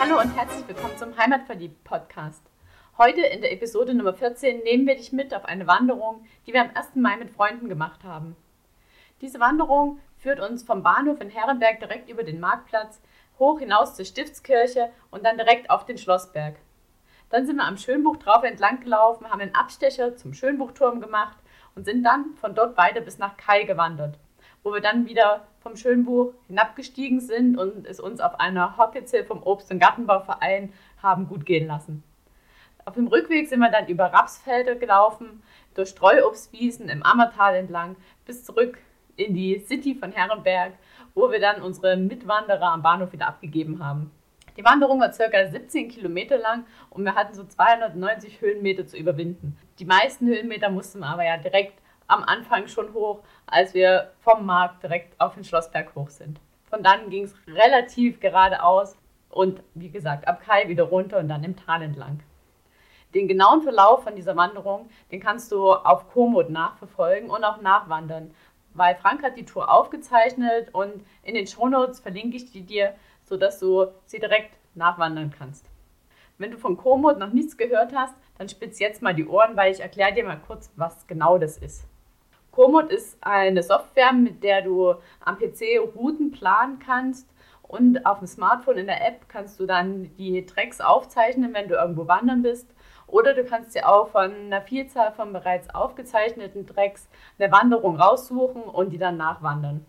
Hallo 0.00 0.20
und 0.20 0.36
herzlich 0.36 0.68
willkommen 0.68 0.96
zum 0.96 1.16
Heimatverliebt 1.18 1.82
Podcast. 1.82 2.42
Heute 2.98 3.20
in 3.22 3.40
der 3.40 3.52
Episode 3.52 3.94
Nummer 3.94 4.14
14 4.14 4.62
nehmen 4.62 4.86
wir 4.86 4.94
dich 4.94 5.10
mit 5.10 5.34
auf 5.34 5.44
eine 5.44 5.66
Wanderung, 5.66 6.24
die 6.46 6.52
wir 6.52 6.60
am 6.60 6.70
1. 6.72 6.94
Mai 6.94 7.16
mit 7.16 7.30
Freunden 7.30 7.68
gemacht 7.68 8.04
haben. 8.04 8.36
Diese 9.20 9.40
Wanderung 9.40 9.98
führt 10.16 10.38
uns 10.38 10.62
vom 10.62 10.84
Bahnhof 10.84 11.20
in 11.20 11.30
Herrenberg 11.30 11.80
direkt 11.80 12.08
über 12.08 12.22
den 12.22 12.38
Marktplatz 12.38 13.00
hoch 13.40 13.58
hinaus 13.58 13.96
zur 13.96 14.04
Stiftskirche 14.04 14.92
und 15.10 15.24
dann 15.24 15.36
direkt 15.36 15.68
auf 15.68 15.84
den 15.84 15.98
Schlossberg. 15.98 16.54
Dann 17.30 17.44
sind 17.44 17.56
wir 17.56 17.66
am 17.66 17.76
Schönbuch 17.76 18.18
drauf 18.18 18.44
entlang 18.44 18.80
gelaufen, 18.80 19.28
haben 19.28 19.40
einen 19.40 19.56
Abstecher 19.56 20.16
zum 20.16 20.32
Schönbuchturm 20.32 21.00
gemacht 21.00 21.38
und 21.74 21.84
sind 21.84 22.04
dann 22.04 22.34
von 22.40 22.54
dort 22.54 22.76
weiter 22.76 23.00
bis 23.00 23.18
nach 23.18 23.36
Kai 23.36 23.64
gewandert, 23.64 24.16
wo 24.68 24.74
wir 24.74 24.82
dann 24.82 25.06
wieder 25.06 25.46
vom 25.60 25.76
Schönbuch 25.76 26.34
hinabgestiegen 26.46 27.20
sind 27.20 27.56
und 27.56 27.86
es 27.86 28.00
uns 28.00 28.20
auf 28.20 28.38
einer 28.38 28.76
Hockitze 28.76 29.24
vom 29.24 29.42
Obst- 29.42 29.70
und 29.70 29.78
Gartenbauverein 29.78 30.74
haben 31.02 31.26
gut 31.26 31.46
gehen 31.46 31.66
lassen. 31.66 32.04
Auf 32.84 32.94
dem 32.94 33.06
Rückweg 33.06 33.48
sind 33.48 33.60
wir 33.60 33.70
dann 33.70 33.86
über 33.86 34.12
Rapsfelder 34.12 34.74
gelaufen, 34.74 35.42
durch 35.74 35.88
Streuobstwiesen 35.88 36.90
im 36.90 37.02
Ammertal 37.02 37.56
entlang 37.56 37.96
bis 38.26 38.44
zurück 38.44 38.78
in 39.16 39.32
die 39.32 39.58
City 39.58 39.94
von 39.94 40.12
Herrenberg, 40.12 40.74
wo 41.14 41.30
wir 41.30 41.40
dann 41.40 41.62
unsere 41.62 41.96
Mitwanderer 41.96 42.70
am 42.70 42.82
Bahnhof 42.82 43.12
wieder 43.14 43.28
abgegeben 43.28 43.82
haben. 43.82 44.10
Die 44.58 44.64
Wanderung 44.64 45.00
war 45.00 45.10
ca. 45.10 45.50
17 45.50 45.88
Kilometer 45.88 46.36
lang 46.36 46.66
und 46.90 47.04
wir 47.04 47.14
hatten 47.14 47.32
so 47.32 47.44
290 47.44 48.42
Höhenmeter 48.42 48.86
zu 48.86 48.98
überwinden. 48.98 49.56
Die 49.78 49.86
meisten 49.86 50.26
Höhenmeter 50.26 50.68
mussten 50.68 50.98
wir 50.98 51.06
aber 51.06 51.24
ja 51.24 51.38
direkt 51.38 51.80
am 52.08 52.24
Anfang 52.24 52.66
schon 52.66 52.92
hoch, 52.94 53.20
als 53.46 53.74
wir 53.74 54.12
vom 54.20 54.44
Markt 54.44 54.82
direkt 54.82 55.18
auf 55.20 55.34
den 55.34 55.44
Schlossberg 55.44 55.94
hoch 55.94 56.08
sind. 56.08 56.40
Von 56.68 56.82
dann 56.82 57.10
ging 57.10 57.24
es 57.24 57.34
relativ 57.46 58.18
geradeaus 58.18 58.96
und 59.30 59.62
wie 59.74 59.90
gesagt 59.90 60.26
ab 60.26 60.40
Kai 60.44 60.68
wieder 60.68 60.84
runter 60.84 61.18
und 61.18 61.28
dann 61.28 61.44
im 61.44 61.56
Tal 61.56 61.82
entlang. 61.82 62.20
Den 63.14 63.28
genauen 63.28 63.62
Verlauf 63.62 64.04
von 64.04 64.16
dieser 64.16 64.36
Wanderung, 64.36 64.90
den 65.10 65.20
kannst 65.20 65.52
du 65.52 65.72
auf 65.72 66.10
Komoot 66.12 66.50
nachverfolgen 66.50 67.30
und 67.30 67.44
auch 67.44 67.60
nachwandern, 67.60 68.34
weil 68.74 68.96
Frank 68.96 69.22
hat 69.22 69.36
die 69.36 69.46
Tour 69.46 69.70
aufgezeichnet 69.70 70.74
und 70.74 71.04
in 71.22 71.34
den 71.34 71.46
Shownotes 71.46 72.00
verlinke 72.00 72.36
ich 72.36 72.50
die 72.52 72.62
dir, 72.62 72.94
sodass 73.22 73.58
du 73.60 73.86
sie 74.04 74.18
direkt 74.18 74.56
nachwandern 74.74 75.32
kannst. 75.36 75.70
Wenn 76.36 76.52
du 76.52 76.58
von 76.58 76.76
Komoot 76.76 77.18
noch 77.18 77.32
nichts 77.32 77.56
gehört 77.56 77.94
hast, 77.94 78.14
dann 78.38 78.48
spitz 78.48 78.78
jetzt 78.78 79.02
mal 79.02 79.14
die 79.14 79.26
Ohren, 79.26 79.56
weil 79.56 79.72
ich 79.72 79.80
erkläre 79.80 80.14
dir 80.14 80.24
mal 80.24 80.40
kurz, 80.46 80.70
was 80.76 81.06
genau 81.06 81.38
das 81.38 81.58
ist. 81.58 81.84
Komoot 82.58 82.90
ist 82.90 83.16
eine 83.20 83.62
Software, 83.62 84.12
mit 84.12 84.42
der 84.42 84.62
du 84.62 84.92
am 85.20 85.38
PC 85.38 85.78
Routen 85.94 86.32
planen 86.32 86.80
kannst 86.80 87.32
und 87.62 88.04
auf 88.04 88.18
dem 88.18 88.26
Smartphone 88.26 88.78
in 88.78 88.88
der 88.88 89.06
App 89.06 89.28
kannst 89.28 89.60
du 89.60 89.64
dann 89.64 90.10
die 90.16 90.44
Tracks 90.44 90.80
aufzeichnen, 90.80 91.54
wenn 91.54 91.68
du 91.68 91.76
irgendwo 91.76 92.08
wandern 92.08 92.42
bist. 92.42 92.74
Oder 93.06 93.34
du 93.34 93.44
kannst 93.44 93.76
dir 93.76 93.88
auch 93.88 94.08
von 94.08 94.32
einer 94.32 94.60
Vielzahl 94.60 95.12
von 95.12 95.32
bereits 95.32 95.72
aufgezeichneten 95.72 96.66
Tracks 96.66 97.08
eine 97.38 97.52
Wanderung 97.52 97.94
raussuchen 97.94 98.62
und 98.62 98.90
die 98.90 98.98
dann 98.98 99.18
nachwandern. 99.18 99.86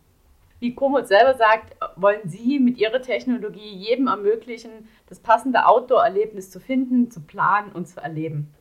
Wie 0.59 0.76
Komoot 0.76 1.08
selber 1.08 1.33
sagt, 1.33 1.76
wollen 1.95 2.30
sie 2.30 2.59
mit 2.59 2.78
ihrer 2.78 3.02
Technologie 3.02 3.73
jedem 3.78 4.06
ermöglichen, 4.06 4.88
das 5.08 5.20
passende 5.20 5.66
Outdoor-Erlebnis 5.66 6.52
zu 6.52 6.59
finden, 6.59 7.09
zu 7.09 7.22
planen 7.22 7.72
und 7.72 7.88
zu 7.88 8.00
erleben. 8.00 8.54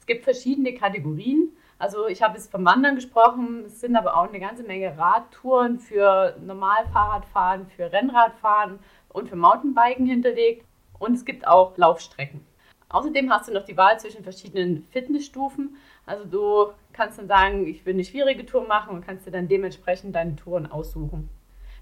Es 0.00 0.06
gibt 0.06 0.24
verschiedene 0.24 0.74
Kategorien. 0.74 1.52
Also 1.78 2.06
ich 2.06 2.22
habe 2.22 2.36
jetzt 2.36 2.50
vom 2.50 2.64
Wandern 2.64 2.94
gesprochen, 2.94 3.64
es 3.66 3.80
sind 3.80 3.96
aber 3.96 4.16
auch 4.16 4.28
eine 4.28 4.40
ganze 4.40 4.62
Menge 4.62 4.96
Radtouren 4.96 5.78
für 5.78 6.36
Normalfahrradfahren, 6.40 7.66
für 7.66 7.92
Rennradfahren 7.92 8.78
und 9.10 9.28
für 9.28 9.36
Mountainbiken 9.36 10.06
hinterlegt. 10.06 10.64
Und 10.98 11.14
es 11.14 11.26
gibt 11.26 11.46
auch 11.46 11.76
Laufstrecken. 11.76 12.46
Außerdem 12.88 13.30
hast 13.30 13.48
du 13.48 13.52
noch 13.52 13.64
die 13.64 13.76
Wahl 13.76 13.98
zwischen 13.98 14.22
verschiedenen 14.22 14.82
Fitnessstufen. 14.84 15.76
Also 16.06 16.24
du 16.24 16.72
kannst 16.92 17.18
dann 17.18 17.26
sagen, 17.26 17.66
ich 17.66 17.84
will 17.84 17.94
eine 17.94 18.04
schwierige 18.04 18.46
Tour 18.46 18.66
machen 18.66 18.94
und 18.94 19.04
kannst 19.04 19.26
dir 19.26 19.32
dann 19.32 19.48
dementsprechend 19.48 20.14
deine 20.14 20.36
Touren 20.36 20.70
aussuchen. 20.70 21.28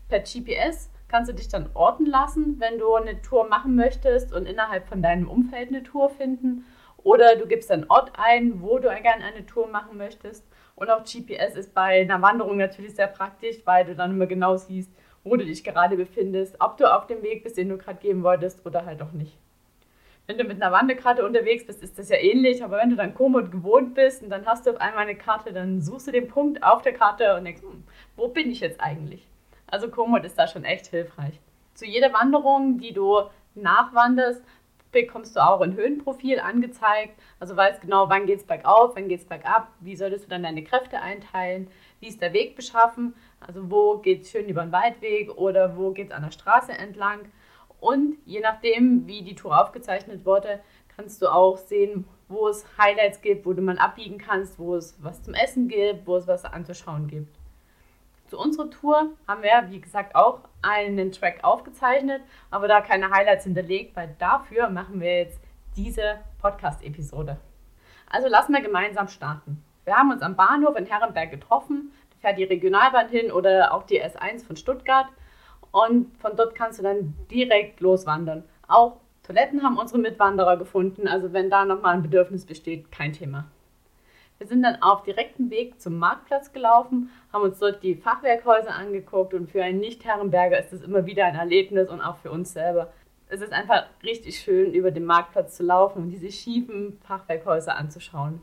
Per 0.09 0.21
GPS 0.21 0.91
kannst 1.09 1.31
du 1.31 1.35
dich 1.35 1.49
dann 1.49 1.71
orten 1.75 2.07
lassen, 2.07 2.59
wenn 2.59 2.79
du 2.79 2.95
eine 2.95 3.23
Tour 3.23 3.49
machen 3.49 3.77
möchtest 3.77 4.33
und 4.33 4.47
innerhalb 4.47 4.89
von 4.89 5.03
deinem 5.03 5.29
Umfeld 5.29 5.69
eine 5.69 5.83
Tour 5.83 6.11
finden. 6.11 6.65
Oder 7.05 7.37
du 7.37 7.47
gibst 7.47 7.71
einen 7.71 7.89
Ort 7.89 8.13
ein, 8.15 8.61
wo 8.61 8.79
du 8.79 8.89
gerne 8.89 9.25
eine 9.25 9.47
Tour 9.47 9.69
machen 9.69 9.97
möchtest. 9.97 10.45
Und 10.75 10.91
auch 10.91 11.05
GPS 11.05 11.55
ist 11.55 11.73
bei 11.73 12.01
einer 12.01 12.21
Wanderung 12.21 12.57
natürlich 12.57 12.97
sehr 12.97 13.07
praktisch, 13.07 13.59
weil 13.65 13.85
du 13.85 13.95
dann 13.95 14.11
immer 14.11 14.27
genau 14.27 14.57
siehst, 14.57 14.91
wo 15.23 15.37
du 15.37 15.45
dich 15.45 15.63
gerade 15.63 15.97
befindest, 15.97 16.57
ob 16.59 16.77
du 16.79 16.93
auf 16.93 17.07
dem 17.07 17.23
Weg 17.23 17.45
bist, 17.45 17.57
den 17.57 17.69
du 17.69 17.79
gerade 17.79 18.01
gehen 18.01 18.25
wolltest 18.25 18.67
oder 18.67 18.85
halt 18.85 19.01
auch 19.01 19.13
nicht 19.13 19.39
wenn 20.27 20.39
du 20.39 20.45
mit 20.45 20.63
einer 20.63 20.73
Wanderkarte 20.73 21.25
unterwegs 21.25 21.67
bist, 21.67 21.83
ist 21.83 21.99
das 21.99 22.09
ja 22.09 22.17
ähnlich, 22.17 22.65
aber 22.65 22.79
wenn 22.79 22.91
du 22.91 22.97
dann 22.97 23.15
Komoot 23.15 23.51
gewohnt 23.51 23.95
bist 23.95 24.23
und 24.23 24.31
dann 24.31 24.47
hast 24.47 24.67
du 24.67 24.71
auf 24.71 24.81
einmal 24.81 25.03
eine 25.03 25.17
Karte, 25.17 25.53
dann 25.53 25.83
suchst 25.83 26.07
du 26.07 26.13
den 26.13 26.29
Punkt 26.29 26.63
auf 26.63 26.83
der 26.83 26.95
Karte 26.95 27.37
und 27.37 27.45
denkst, 27.45 27.63
hm, 27.63 27.85
wo 28.17 28.29
bin 28.29 28.51
ich 28.51 28.61
jetzt 28.61 28.81
eigentlich? 28.81 29.27
Also 29.67 29.89
Komoot 29.89 30.25
ist 30.25 30.39
da 30.39 30.47
schon 30.47 30.65
echt 30.65 30.87
hilfreich. 30.87 31.39
Zu 31.75 31.85
jeder 31.85 32.13
Wanderung, 32.13 32.79
die 32.79 32.93
du 32.93 33.23
nachwanderst, 33.55 34.43
bekommst 34.95 35.37
du 35.37 35.41
auch 35.41 35.61
ein 35.61 35.75
Höhenprofil 35.75 36.41
angezeigt. 36.41 37.19
Also 37.39 37.55
weißt 37.55 37.83
genau, 37.83 38.09
wann 38.09 38.25
geht 38.25 38.41
es 38.41 38.47
bergauf, 38.47 38.93
wann 38.95 39.09
geht 39.09 39.21
es 39.21 39.27
bergab, 39.27 39.69
wie 39.81 39.97
solltest 39.97 40.25
du 40.25 40.29
dann 40.31 40.45
deine 40.45 40.65
Kräfte 40.65 41.01
einteilen, 41.01 41.69
wie 42.01 42.09
ist 42.09 42.23
der 42.23 42.33
Weg 42.33 42.57
beschaffen, 42.57 43.15
also 43.41 43.71
wo 43.71 43.99
geht 43.99 44.23
es 44.23 44.31
schön 44.31 44.49
über 44.49 44.63
den 44.63 44.73
Waldweg 44.73 45.37
oder 45.37 45.77
wo 45.77 45.91
geht 45.91 46.09
es 46.09 46.15
an 46.15 46.23
der 46.23 46.31
Straße 46.31 46.73
entlang. 46.73 47.21
Und 47.81 48.17
je 48.25 48.41
nachdem, 48.41 49.07
wie 49.07 49.23
die 49.23 49.35
Tour 49.35 49.61
aufgezeichnet 49.61 50.25
wurde, 50.25 50.61
kannst 50.97 51.21
du 51.21 51.29
auch 51.29 51.59
sehen, 51.59 52.07
wo 52.29 52.49
es 52.49 52.65
Highlights 52.79 53.21
gibt, 53.21 53.45
wo 53.45 53.53
du 53.53 53.61
mal 53.61 53.79
abbiegen 53.79 54.17
kannst, 54.17 54.59
wo 54.59 54.77
es 54.77 54.97
was 55.03 55.23
zum 55.23 55.35
Essen 55.35 55.69
gibt, 55.69 56.07
wo 56.07 56.17
es 56.17 56.27
was 56.27 56.47
anzuschauen 56.47 57.09
gibt. 57.09 57.44
Zu 58.35 58.41
unserer 58.41 58.69
Tour 58.69 59.13
haben 59.29 59.45
wir, 59.45 59.71
wie 59.71 59.81
gesagt, 59.81 60.17
auch 60.17 60.41
einen 60.61 61.13
Track 61.13 61.45
aufgezeichnet, 61.45 62.21
aber 62.51 62.67
da 62.67 62.81
keine 62.81 63.13
Highlights 63.13 63.45
hinterlegt, 63.45 63.95
weil 63.95 64.17
dafür 64.19 64.71
machen 64.71 65.01
wir 65.01 65.19
jetzt 65.19 65.41
diese 65.77 66.19
Podcast-Episode. 66.41 67.37
Also 68.11 68.27
lassen 68.27 68.53
wir 68.53 68.61
gemeinsam 68.61 69.07
starten. 69.07 69.63
Wir 69.85 69.95
haben 69.95 70.11
uns 70.11 70.21
am 70.21 70.35
Bahnhof 70.35 70.75
in 70.75 70.87
Herrenberg 70.87 71.31
getroffen. 71.31 71.93
Da 72.11 72.17
fährt 72.29 72.39
die 72.39 72.43
Regionalbahn 72.43 73.09
hin 73.09 73.31
oder 73.31 73.73
auch 73.73 73.85
die 73.85 74.03
S1 74.03 74.45
von 74.45 74.57
Stuttgart. 74.57 75.07
Und 75.71 76.19
von 76.19 76.35
dort 76.35 76.57
kannst 76.57 76.81
du 76.81 76.83
dann 76.83 77.15
direkt 77.31 77.79
loswandern. 77.79 78.43
Auch 78.67 78.97
Toiletten 79.23 79.63
haben 79.63 79.79
unsere 79.79 80.01
Mitwanderer 80.01 80.57
gefunden. 80.57 81.07
Also 81.07 81.33
wenn 81.33 81.51
da 81.51 81.65
nochmal 81.65 81.95
ein 81.95 82.03
Bedürfnis 82.03 82.45
besteht, 82.47 82.91
kein 82.91 83.13
Thema. 83.13 83.45
Wir 84.39 84.47
sind 84.47 84.63
dann 84.63 84.83
auf 84.83 85.05
direktem 85.05 85.51
Weg 85.51 85.81
zum 85.81 85.99
Marktplatz 85.99 86.53
gelaufen, 86.53 87.11
haben 87.33 87.43
uns 87.43 87.59
dort 87.59 87.83
die 87.83 87.95
Fachwerkhäuser 87.95 88.75
angeguckt 88.75 89.33
und 89.33 89.51
für 89.51 89.63
einen 89.63 89.79
Nicht-Herrenberger 89.79 90.59
ist 90.59 90.73
das 90.73 90.83
immer 90.83 91.07
wieder 91.07 91.25
ein 91.25 91.37
Erlebnis 91.37 91.89
und 91.89 92.01
auch 92.01 92.17
für 92.17 92.31
uns 92.31 92.53
selber. 92.53 92.93
Es 93.29 93.41
ist 93.41 93.53
einfach 93.53 93.87
richtig 94.03 94.39
schön, 94.39 94.75
über 94.75 94.91
den 94.91 95.05
Marktplatz 95.05 95.57
zu 95.57 95.63
laufen 95.63 96.03
und 96.03 96.11
diese 96.11 96.31
schiefen 96.31 96.99
Fachwerkhäuser 97.07 97.77
anzuschauen. 97.77 98.43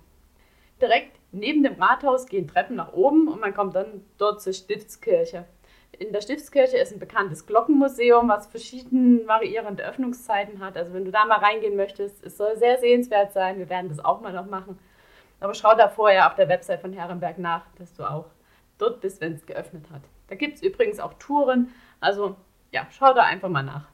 Direkt 0.82 1.20
neben 1.32 1.64
dem 1.64 1.82
Rathaus 1.82 2.26
gehen 2.26 2.48
Treppen 2.48 2.78
nach 2.78 2.94
oben 2.94 3.28
und 3.28 3.40
man 3.40 3.54
kommt 3.54 3.76
dann 3.76 4.04
dort 4.18 4.42
zur 4.42 4.54
Stiftskirche 4.54 5.46
in 6.02 6.14
der 6.14 6.22
Stiftskirche 6.22 6.78
ist 6.78 6.92
ein 6.92 7.00
bekanntes 7.00 7.46
Glockenmuseum, 7.46 8.28
was 8.28 8.48
verschiedene 8.48 9.28
variierende 9.28 9.86
Öffnungszeiten 9.86 10.60
hat. 10.60 10.76
Also 10.76 10.94
wenn 10.94 11.06
du 11.06 11.12
da 11.12 11.26
mal 11.26 11.38
reingehen 11.38 11.76
möchtest, 11.76 12.26
es 12.26 12.38
soll 12.38 12.58
sehr 12.58 12.80
sehenswert 12.80 13.34
sein. 13.34 13.60
Wir 13.60 13.70
werden 13.70 13.90
das 13.90 14.04
auch 14.04 14.22
mal 14.22 14.34
noch 14.34 14.48
machen. 14.48 14.80
Aber 15.42 15.54
schau 15.54 15.76
da 15.76 15.90
vorher 15.90 16.28
auf 16.28 16.36
der 16.36 16.48
Website 16.48 16.80
von 16.80 16.94
Herrenberg 16.94 17.38
nach, 17.38 17.64
dass 17.78 17.94
du 17.94 18.04
auch 18.04 18.28
dort 18.78 19.02
bist, 19.02 19.20
wenn 19.20 19.34
es 19.34 19.46
geöffnet 19.46 19.90
hat. 19.92 20.02
Da 20.30 20.36
gibt 20.36 20.56
es 20.56 20.64
übrigens 20.64 21.02
auch 21.02 21.14
Touren. 21.16 21.72
Also 22.00 22.38
ja, 22.72 22.88
schau 22.92 23.14
da 23.14 23.24
einfach 23.24 23.50
mal 23.50 23.64
nach. 23.64 23.90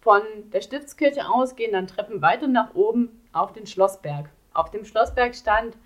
Von 0.00 0.22
der 0.52 0.62
Stiftskirche 0.62 1.28
aus 1.28 1.54
gehen 1.54 1.72
dann 1.72 1.86
Treppen 1.86 2.20
weiter 2.22 2.48
nach 2.48 2.74
oben 2.74 3.22
auf 3.32 3.52
den 3.52 3.66
Schlossberg. 3.66 4.28
Auf 4.52 4.72
dem 4.72 4.84
Schlossberg 4.84 5.36
stand 5.36 5.76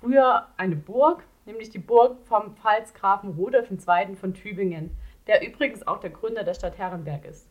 früher 0.00 0.46
eine 0.56 0.76
Burg, 0.76 1.24
nämlich 1.46 1.70
die 1.70 1.80
Burg 1.80 2.18
vom 2.26 2.54
Pfalzgrafen 2.54 3.30
Rudolf 3.30 3.68
II. 3.70 4.14
von 4.14 4.34
Tübingen 4.34 4.96
der 5.26 5.46
übrigens 5.46 5.86
auch 5.86 5.98
der 5.98 6.10
Gründer 6.10 6.44
der 6.44 6.54
Stadt 6.54 6.78
Herrenberg 6.78 7.24
ist. 7.24 7.48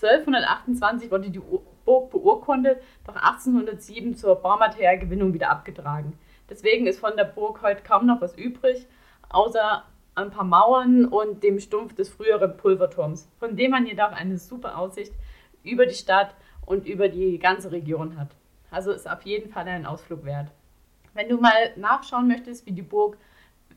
1228 0.00 1.10
wurde 1.10 1.30
die 1.30 1.40
Burg 1.40 2.10
beurkundet, 2.10 2.80
doch 3.04 3.16
1807 3.16 4.14
zur 4.14 4.36
Baumaterialgewinnung 4.36 5.34
wieder 5.34 5.50
abgetragen. 5.50 6.18
Deswegen 6.48 6.86
ist 6.86 7.00
von 7.00 7.16
der 7.16 7.24
Burg 7.24 7.62
heute 7.62 7.82
kaum 7.82 8.06
noch 8.06 8.20
was 8.20 8.36
übrig, 8.36 8.86
außer 9.28 9.84
ein 10.14 10.30
paar 10.30 10.44
Mauern 10.44 11.04
und 11.04 11.42
dem 11.42 11.60
Stumpf 11.60 11.94
des 11.94 12.08
früheren 12.08 12.56
Pulverturms, 12.56 13.28
von 13.38 13.56
dem 13.56 13.70
man 13.70 13.86
jedoch 13.86 14.12
eine 14.12 14.38
super 14.38 14.78
Aussicht 14.78 15.12
über 15.62 15.86
die 15.86 15.94
Stadt 15.94 16.34
und 16.66 16.86
über 16.86 17.08
die 17.08 17.38
ganze 17.38 17.70
Region 17.70 18.18
hat. 18.18 18.28
Also 18.70 18.92
ist 18.92 19.08
auf 19.08 19.22
jeden 19.22 19.50
Fall 19.50 19.66
ein 19.68 19.86
Ausflug 19.86 20.24
wert. 20.24 20.48
Wenn 21.14 21.28
du 21.28 21.38
mal 21.38 21.72
nachschauen 21.76 22.28
möchtest, 22.28 22.66
wie 22.66 22.72
die 22.72 22.82
Burg 22.82 23.16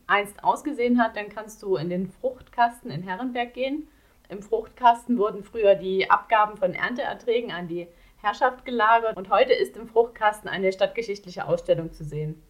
einst 0.06 0.42
ausgesehen 0.44 1.02
hat, 1.02 1.16
dann 1.16 1.28
kannst 1.28 1.62
du 1.62 1.76
in 1.76 1.88
den 1.88 2.08
Fruchtkasten 2.08 2.90
in 2.90 3.02
Herrenberg 3.02 3.54
gehen. 3.54 3.88
Im 4.28 4.42
Fruchtkasten 4.42 5.18
wurden 5.18 5.44
früher 5.44 5.74
die 5.74 6.10
Abgaben 6.10 6.56
von 6.56 6.74
Ernteerträgen 6.74 7.50
an 7.52 7.68
die 7.68 7.86
Herrschaft 8.20 8.64
gelagert 8.64 9.16
und 9.16 9.30
heute 9.30 9.52
ist 9.52 9.76
im 9.76 9.88
Fruchtkasten 9.88 10.48
eine 10.48 10.72
stadtgeschichtliche 10.72 11.46
Ausstellung 11.46 11.92
zu 11.92 12.04
sehen. 12.04 12.42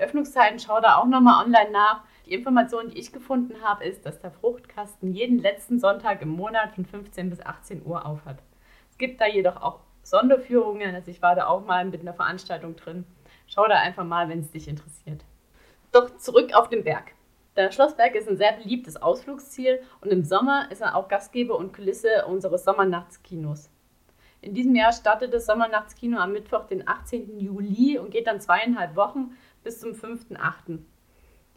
Öffnungszeiten 0.00 0.58
schau 0.58 0.80
da 0.80 0.96
auch 0.96 1.06
nochmal 1.06 1.44
online 1.44 1.70
nach. 1.70 2.02
Die 2.26 2.34
Information, 2.34 2.88
die 2.88 2.98
ich 2.98 3.12
gefunden 3.12 3.62
habe, 3.62 3.84
ist, 3.84 4.06
dass 4.06 4.20
der 4.20 4.30
Fruchtkasten 4.30 5.12
jeden 5.12 5.38
letzten 5.38 5.78
Sonntag 5.78 6.22
im 6.22 6.30
Monat 6.30 6.74
von 6.74 6.84
15 6.84 7.30
bis 7.30 7.40
18 7.40 7.84
Uhr 7.84 8.06
aufhat. 8.06 8.38
Es 8.90 8.98
gibt 8.98 9.20
da 9.20 9.26
jedoch 9.26 9.60
auch 9.62 9.80
Sonderführungen, 10.02 10.94
also 10.94 11.10
ich 11.10 11.22
war 11.22 11.34
da 11.34 11.46
auch 11.46 11.64
mal 11.64 11.84
mit 11.84 12.00
einer 12.00 12.14
Veranstaltung 12.14 12.76
drin. 12.76 13.04
Schau 13.46 13.66
da 13.66 13.76
einfach 13.76 14.04
mal, 14.04 14.28
wenn 14.28 14.40
es 14.40 14.50
dich 14.50 14.68
interessiert. 14.68 15.24
Doch 15.92 16.16
zurück 16.16 16.54
auf 16.54 16.68
den 16.68 16.84
Berg. 16.84 17.12
Der 17.56 17.72
Schlossberg 17.72 18.14
ist 18.14 18.28
ein 18.28 18.36
sehr 18.36 18.52
beliebtes 18.52 18.96
Ausflugsziel 18.96 19.80
und 20.00 20.12
im 20.12 20.24
Sommer 20.24 20.70
ist 20.70 20.80
er 20.80 20.94
auch 20.94 21.08
Gastgeber 21.08 21.56
und 21.56 21.72
Kulisse 21.74 22.24
unseres 22.26 22.64
Sommernachtskinos. 22.64 23.70
In 24.40 24.54
diesem 24.54 24.74
Jahr 24.74 24.92
startet 24.92 25.34
das 25.34 25.46
Sommernachtskino 25.46 26.18
am 26.18 26.32
Mittwoch, 26.32 26.66
den 26.66 26.88
18. 26.88 27.38
Juli 27.38 27.98
und 27.98 28.10
geht 28.10 28.26
dann 28.26 28.40
zweieinhalb 28.40 28.96
Wochen 28.96 29.36
bis 29.62 29.80
zum 29.80 29.92
5.8. 29.92 30.78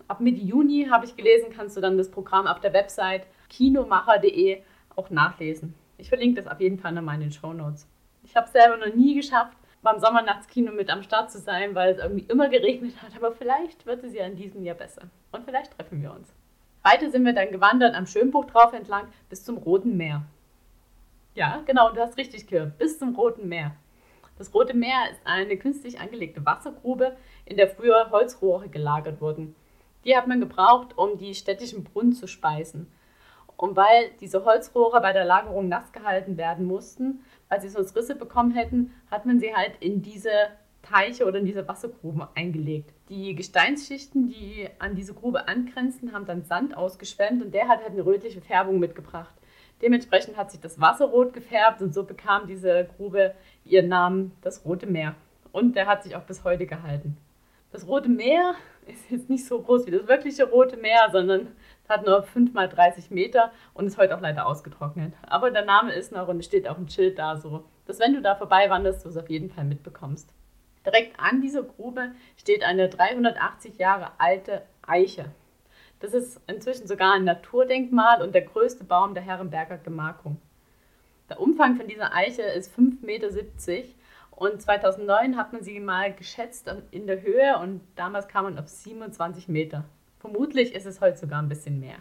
Ab 0.08 0.20
Mitte 0.20 0.42
Juni, 0.42 0.88
habe 0.90 1.06
ich 1.06 1.16
gelesen, 1.16 1.52
kannst 1.56 1.78
du 1.78 1.82
dann 1.82 1.98
das 1.98 2.12
Programm 2.12 2.48
auf 2.48 2.60
der 2.60 2.74
Website 2.74 3.26
kinomacher.de 3.50 4.62
auch 4.96 5.10
nachlesen. 5.10 5.76
Ich 5.98 6.10
verlinke 6.10 6.42
das 6.42 6.52
auf 6.52 6.60
jeden 6.60 6.80
Fall 6.80 6.92
nochmal 6.92 7.16
in 7.16 7.22
den 7.22 7.32
Show 7.32 7.54
Notes. 7.54 7.88
Ich 8.24 8.36
habe 8.36 8.48
es 8.48 8.54
selber 8.54 8.78
noch 8.78 8.94
nie 8.94 9.16
geschafft, 9.16 9.58
beim 9.82 10.00
Sommernachtskino 10.00 10.72
mit 10.72 10.90
am 10.90 11.04
Start 11.04 11.32
zu 11.32 11.40
sein, 11.40 11.76
weil 11.76 11.94
es 11.94 12.00
irgendwie 12.00 12.26
immer 12.26 12.50
geregnet 12.50 13.02
hat. 13.02 13.16
Aber 13.16 13.32
vielleicht 13.32 13.86
wird 13.86 14.04
es 14.04 14.14
ja 14.14 14.26
in 14.26 14.36
diesem 14.36 14.64
Jahr 14.64 14.76
besser. 14.76 15.04
Und 15.32 15.46
vielleicht 15.46 15.78
treffen 15.78 16.02
wir 16.02 16.14
uns. 16.14 16.34
Weiter 16.84 17.10
sind 17.10 17.26
wir 17.26 17.34
dann 17.34 17.52
gewandert 17.52 17.96
am 17.96 18.06
Schönbuch 18.06 18.46
drauf 18.46 18.74
entlang 18.74 19.08
bis 19.30 19.44
zum 19.44 19.58
Roten 19.58 19.96
Meer. 19.96 20.24
Ja, 21.36 21.64
genau, 21.66 21.92
du 21.92 22.02
hast 22.02 22.18
richtig 22.18 22.48
gehört. 22.48 22.78
Bis 22.78 23.00
zum 23.00 23.16
Roten 23.16 23.48
Meer. 23.48 23.76
Das 24.38 24.54
Rote 24.54 24.76
Meer 24.76 25.12
ist 25.12 25.22
eine 25.26 25.58
künstlich 25.58 26.00
angelegte 26.00 26.46
Wassergrube, 26.46 27.16
in 27.46 27.58
der 27.58 27.68
früher 27.68 28.10
Holzrohre 28.12 28.70
gelagert 28.70 29.22
wurden. 29.22 29.56
Die 30.06 30.18
hat 30.18 30.28
man 30.28 30.40
gebraucht, 30.40 30.98
um 30.98 31.18
die 31.18 31.36
städtischen 31.36 31.84
Brunnen 31.84 32.14
zu 32.14 32.28
speisen. 32.28 32.92
Und 33.56 33.76
weil 33.76 34.10
diese 34.20 34.44
Holzrohre 34.44 35.00
bei 35.02 35.14
der 35.14 35.26
Lagerung 35.26 35.70
nass 35.70 35.92
gehalten 35.92 36.38
werden 36.38 36.66
mussten, 36.66 37.24
weil 37.48 37.62
sie 37.62 37.70
sonst 37.70 37.96
Risse 37.96 38.16
bekommen 38.16 38.52
hätten, 38.52 38.92
hat 39.12 39.26
man 39.26 39.40
sie 39.40 39.56
halt 39.56 39.74
in 39.80 40.02
diese 40.02 40.32
Teiche 40.82 41.26
oder 41.26 41.40
in 41.40 41.46
diese 41.46 41.68
Wassergruben 41.68 42.24
eingelegt. 42.36 42.94
Die 43.10 43.36
Gesteinsschichten, 43.36 44.28
die 44.28 44.68
an 44.80 44.96
diese 44.96 45.14
Grube 45.14 45.48
angrenzen, 45.48 46.12
haben 46.12 46.26
dann 46.26 46.44
Sand 46.44 46.76
ausgeschwemmt 46.76 47.42
und 47.44 47.54
der 47.54 47.68
hat 47.68 47.80
halt 47.82 47.92
eine 47.92 48.06
rötliche 48.06 48.42
Färbung 48.42 48.80
mitgebracht. 48.80 49.34
Dementsprechend 49.84 50.38
hat 50.38 50.50
sich 50.50 50.62
das 50.62 50.80
Wasser 50.80 51.08
rot 51.08 51.34
gefärbt 51.34 51.82
und 51.82 51.94
so 51.94 52.06
bekam 52.06 52.48
diese 52.48 52.88
Grube 52.96 53.36
ihren 53.66 53.90
Namen, 53.90 54.32
das 54.42 54.64
Rote 54.64 54.88
Meer. 54.88 55.16
Und 55.52 55.76
der 55.76 55.88
hat 55.88 56.04
sich 56.04 56.16
auch 56.16 56.24
bis 56.24 56.46
heute 56.46 56.66
gehalten. 56.66 57.18
Das 57.74 57.86
Rote 57.86 58.08
Meer 58.08 58.56
ist 58.88 59.12
jetzt 59.12 59.30
nicht 59.30 59.46
so 59.46 59.62
groß 59.62 59.86
wie 59.86 59.92
das 59.92 60.08
wirkliche 60.08 60.46
Rote 60.46 60.78
Meer, 60.78 61.10
sondern 61.12 61.50
hat 61.90 62.06
nur 62.06 62.24
5 62.24 62.54
mal 62.54 62.70
30 62.70 63.12
Meter 63.12 63.52
und 63.74 63.86
ist 63.86 63.98
heute 63.98 64.16
auch 64.16 64.22
leider 64.22 64.48
ausgetrocknet. 64.48 65.16
Aber 65.24 65.52
der 65.52 65.66
Name 65.66 65.92
ist 65.92 66.14
noch 66.14 66.30
und 66.30 66.40
es 66.40 66.46
steht 66.46 66.68
auch 66.70 66.78
ein 66.78 66.88
Schild 66.88 67.20
da, 67.20 67.36
so 67.36 67.66
dass 67.86 68.00
wenn 68.00 68.14
du 68.14 68.22
da 68.22 68.36
vorbei 68.36 68.70
wanderst, 68.70 69.04
du 69.04 69.10
es 69.10 69.18
auf 69.18 69.30
jeden 69.30 69.50
Fall 69.50 69.66
mitbekommst. 69.66 70.30
Direkt 70.86 71.20
an 71.20 71.42
dieser 71.42 71.64
Grube 71.64 72.12
steht 72.38 72.64
eine 72.64 72.88
380 72.88 73.78
Jahre 73.80 74.12
alte 74.18 74.62
Eiche. 74.82 75.26
Das 76.04 76.14
ist 76.14 76.42
inzwischen 76.48 76.86
sogar 76.86 77.14
ein 77.14 77.24
Naturdenkmal 77.24 78.22
und 78.22 78.36
der 78.36 78.42
größte 78.42 78.84
Baum 78.84 79.14
der 79.14 79.24
Herrenberger 79.24 79.78
Gemarkung. 79.78 80.36
Der 81.30 81.40
Umfang 81.40 81.78
von 81.78 81.88
dieser 81.88 82.14
Eiche 82.14 82.42
ist 82.42 82.78
5,70 82.78 83.06
Meter 83.06 83.30
und 84.32 84.62
2009 84.62 85.38
hat 85.38 85.54
man 85.54 85.64
sie 85.64 85.80
mal 85.80 86.14
geschätzt 86.14 86.70
in 86.92 87.08
der 87.08 87.22
Höhe 87.22 87.58
und 87.58 87.80
damals 87.96 88.28
kam 88.28 88.44
man 88.44 88.60
auf 88.60 88.68
27 88.68 89.48
Meter. 89.48 89.86
Vermutlich 90.20 90.76
ist 90.76 90.86
es 90.86 91.00
heute 91.00 91.16
sogar 91.16 91.42
ein 91.42 91.48
bisschen 91.48 91.80
mehr. 91.80 91.96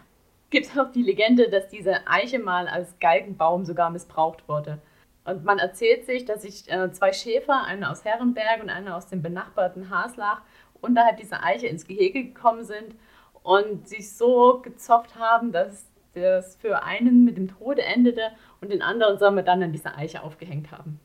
Gibt 0.49 0.77
auch 0.77 0.91
die 0.91 1.03
Legende, 1.03 1.49
dass 1.49 1.69
diese 1.69 2.05
Eiche 2.05 2.39
mal 2.39 2.67
als 2.67 2.99
Galgenbaum 2.99 3.63
sogar 3.63 3.89
missbraucht 3.89 4.49
wurde. 4.49 4.79
Und 5.23 5.45
man 5.45 5.59
erzählt 5.59 6.05
sich, 6.05 6.25
dass 6.25 6.41
sich 6.41 6.69
äh, 6.69 6.91
zwei 6.91 7.13
Schäfer, 7.13 7.63
einer 7.63 7.89
aus 7.89 8.03
Herrenberg 8.03 8.61
und 8.61 8.69
einer 8.69 8.97
aus 8.97 9.07
dem 9.07 9.21
benachbarten 9.21 9.89
Haslach, 9.89 10.41
unterhalb 10.81 11.15
dieser 11.15 11.41
Eiche 11.41 11.67
ins 11.67 11.87
Gehege 11.87 12.25
gekommen 12.25 12.65
sind 12.65 12.95
und 13.43 13.87
sich 13.87 14.15
so 14.15 14.61
gezopft 14.61 15.15
haben, 15.15 15.51
dass 15.51 15.89
das 16.13 16.55
für 16.57 16.83
einen 16.83 17.25
mit 17.25 17.37
dem 17.37 17.47
Tode 17.47 17.81
endete 17.83 18.31
und 18.61 18.71
den 18.71 18.81
anderen 18.81 19.17
soll 19.17 19.31
man 19.31 19.45
dann 19.45 19.63
an 19.63 19.71
dieser 19.71 19.97
Eiche 19.97 20.23
aufgehängt 20.23 20.71
haben. 20.71 20.99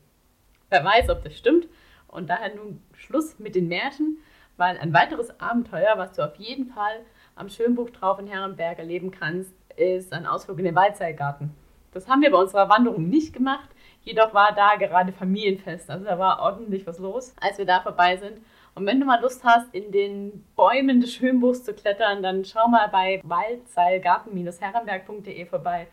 Wer 0.69 0.83
weiß, 0.83 1.09
ob 1.09 1.23
das 1.23 1.37
stimmt. 1.37 1.67
Und 2.07 2.29
daher 2.29 2.55
nun 2.55 2.81
Schluss 2.93 3.37
mit 3.37 3.53
den 3.53 3.67
Märchen 3.67 4.17
weil 4.59 4.77
ein 4.77 4.93
weiteres 4.93 5.39
Abenteuer, 5.39 5.93
was 5.95 6.11
du 6.11 6.21
auf 6.21 6.35
jeden 6.35 6.65
Fall 6.65 7.05
am 7.35 7.49
Schönbuch 7.49 7.89
drauf 7.89 8.19
in 8.19 8.27
Herrenberg 8.27 8.77
erleben 8.77 9.09
kannst, 9.09 9.53
ist 9.77 10.11
ein 10.11 10.27
Ausflug 10.27 10.59
in 10.59 10.65
den 10.65 10.75
Waldseilgarten. 10.75 11.51
Das 11.93 12.09
haben 12.09 12.21
wir 12.21 12.29
bei 12.29 12.37
unserer 12.37 12.69
Wanderung 12.69 13.07
nicht 13.07 13.33
gemacht, 13.33 13.69
jedoch 14.01 14.33
war 14.33 14.53
da 14.53 14.75
gerade 14.75 15.13
Familienfest, 15.13 15.89
also 15.89 16.03
da 16.03 16.19
war 16.19 16.41
ordentlich 16.41 16.85
was 16.85 16.99
los, 16.99 17.33
als 17.39 17.57
wir 17.57 17.65
da 17.65 17.79
vorbei 17.79 18.17
sind. 18.17 18.39
Und 18.79 18.85
wenn 18.85 19.01
du 19.01 19.05
mal 19.05 19.19
Lust 19.19 19.43
hast, 19.43 19.75
in 19.75 19.91
den 19.91 20.45
Bäumen 20.55 21.01
des 21.01 21.13
Schönbuchs 21.13 21.65
zu 21.65 21.73
klettern, 21.73 22.23
dann 22.23 22.45
schau 22.45 22.69
mal 22.69 22.87
bei 22.87 23.19
waldseilgarten-herrenberg.de 23.25 25.45
vorbei 25.47 25.89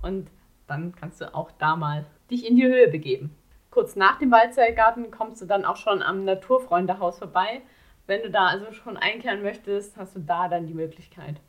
und 0.00 0.30
dann 0.66 0.94
kannst 0.94 1.20
du 1.20 1.34
auch 1.34 1.50
da 1.58 1.76
mal 1.76 2.06
dich 2.30 2.48
in 2.48 2.56
die 2.56 2.64
Höhe 2.64 2.88
begeben. 2.88 3.36
Kurz 3.70 3.94
nach 3.94 4.18
dem 4.18 4.30
Waldseilgarten 4.30 5.10
kommst 5.10 5.42
du 5.42 5.46
dann 5.46 5.66
auch 5.66 5.76
schon 5.76 6.02
am 6.02 6.24
Naturfreundehaus 6.24 7.18
vorbei. 7.18 7.60
Wenn 8.06 8.22
du 8.22 8.30
da 8.30 8.46
also 8.46 8.72
schon 8.72 8.96
einkehren 8.96 9.42
möchtest, 9.42 9.98
hast 9.98 10.16
du 10.16 10.20
da 10.20 10.48
dann 10.48 10.66
die 10.66 10.72
Möglichkeit. 10.72 11.42